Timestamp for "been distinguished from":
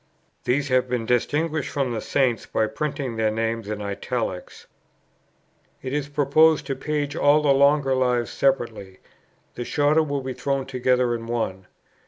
0.89-1.93